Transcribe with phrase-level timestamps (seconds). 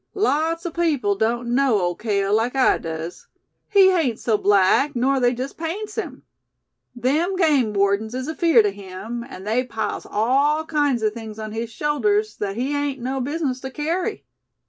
[0.15, 3.27] "Lot's o' people doan't know Ole Cale like I does.
[3.69, 6.23] He hain't so black nor they jes' paints him.
[6.95, 11.51] Them game wardens is afeerd o' him, and they piles all kinds o' things on
[11.51, 14.25] his shoulders thet he hain't no business to kerry."